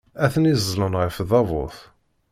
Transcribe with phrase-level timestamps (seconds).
[0.23, 1.77] Atni ẓẓlen ɣef tdabut.